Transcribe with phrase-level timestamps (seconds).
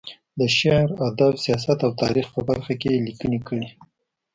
[0.39, 3.67] د شعر، ادب، سیاست او تاریخ په برخه کې یې لیکنې کړې.